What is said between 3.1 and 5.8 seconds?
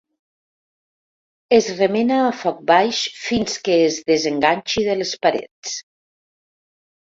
fins que es desenganxi de les parets.